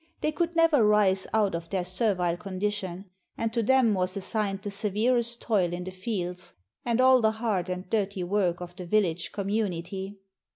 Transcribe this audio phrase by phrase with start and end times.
[0.21, 4.71] They could never rise out of their servile condition; and to them was assigned the
[4.71, 9.31] severest toil in the fields, and all the hard and dirty work of the village
[9.31, 10.17] community.